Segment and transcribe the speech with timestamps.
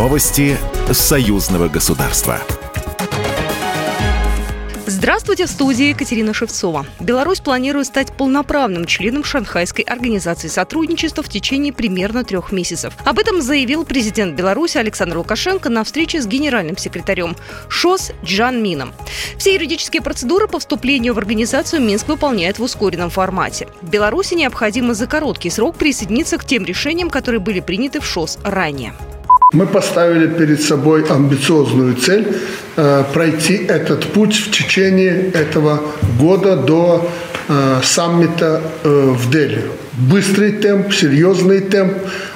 [0.00, 0.56] Новости
[0.90, 2.40] союзного государства.
[4.86, 6.86] Здравствуйте, в студии Екатерина Шевцова.
[7.00, 12.94] Беларусь планирует стать полноправным членом Шанхайской организации сотрудничества в течение примерно трех месяцев.
[13.04, 17.36] Об этом заявил президент Беларуси Александр Лукашенко на встрече с генеральным секретарем
[17.68, 18.94] ШОС Джан Мином.
[19.36, 23.68] Все юридические процедуры по вступлению в организацию Минск выполняет в ускоренном формате.
[23.82, 28.94] Беларуси необходимо за короткий срок присоединиться к тем решениям, которые были приняты в ШОС ранее.
[29.52, 32.24] Мы поставили перед собой амбициозную цель
[32.76, 35.80] э, пройти этот путь в течение этого
[36.20, 37.10] года до
[37.48, 39.64] э, саммита э, в Дели.
[39.94, 41.94] Быстрый темп, серьезный темп,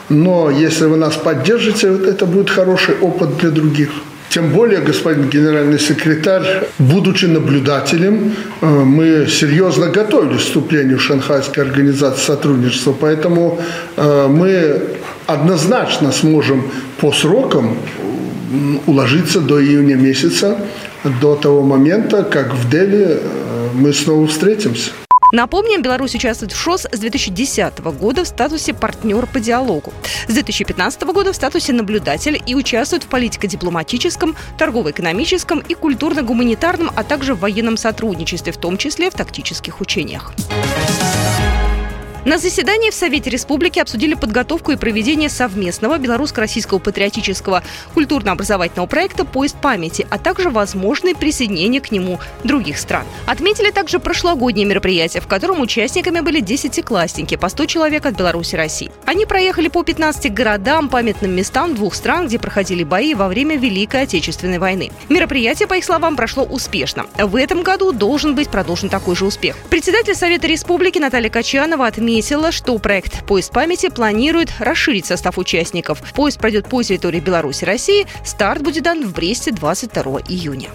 [0.09, 3.91] но если вы нас поддержите, это будет хороший опыт для других.
[4.29, 11.63] Тем более, господин генеральный секретарь, будучи наблюдателем, э, мы серьезно готовились к вступлению в Шанхайской
[11.63, 13.61] организации сотрудничества, поэтому
[13.97, 14.83] э, мы
[15.27, 16.65] однозначно сможем
[17.01, 17.77] по срокам
[18.87, 20.59] уложиться до июня месяца,
[21.21, 24.91] до того момента, как в Дели э, мы снова встретимся.
[25.33, 29.93] Напомним, Беларусь участвует в ШОС с 2010 года в статусе партнер по диалогу.
[30.29, 37.35] С 2015 года в статусе наблюдатель и участвует в политико-дипломатическом, торгово-экономическом и культурно-гуманитарном, а также
[37.35, 40.33] в военном сотрудничестве, в том числе в тактических учениях.
[42.25, 49.57] На заседании в Совете Республики обсудили подготовку и проведение совместного белорусско-российского патриотического культурно-образовательного проекта «Поезд
[49.61, 53.05] памяти», а также возможное присоединение к нему других стран.
[53.27, 58.57] Отметили также прошлогоднее мероприятие, в котором участниками были десятиклассники, по 100 человек от Беларуси и
[58.57, 58.91] России.
[59.05, 64.05] Они проехали по 15 городам, памятным местам двух стран, где проходили бои во время Великой
[64.05, 64.93] Отечественной войны.
[65.11, 67.05] Мероприятие, по их словам, прошло успешно.
[67.19, 69.57] В этом году должен быть продолжен такой же успех.
[69.69, 76.01] Председатель Совета Республики Наталья Качанова отметила, отметила, что проект «Поезд памяти» планирует расширить состав участников.
[76.13, 78.07] Поезд пройдет по территории Беларуси и России.
[78.25, 80.69] Старт будет дан в Бресте 22 июня.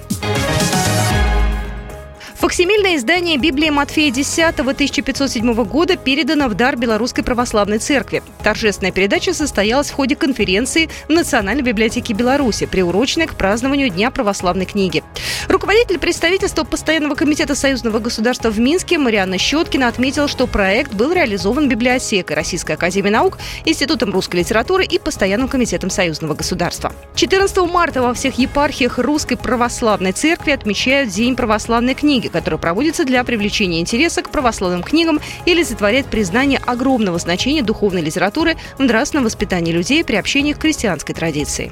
[2.40, 8.22] Факсимильное издание Библии Матфея X 1507 года передано в дар Белорусской Православной Церкви.
[8.44, 14.66] Торжественная передача состоялась в ходе конференции в Национальной библиотеке Беларуси, приуроченной к празднованию Дня православной
[14.66, 15.04] книги.
[15.50, 21.68] Руководитель представительства Постоянного комитета Союзного государства в Минске Марианна Щеткина отметила, что проект был реализован
[21.68, 26.94] библиотекой Российской академии наук, Институтом русской литературы и Постоянным комитетом Союзного государства.
[27.16, 33.24] 14 марта во всех епархиях Русской Православной Церкви отмечают День православной книги, который проводится для
[33.24, 39.72] привлечения интереса к православным книгам и олицетворяет признание огромного значения духовной литературы в нравственном воспитании
[39.72, 41.72] людей при общении к христианской традиции.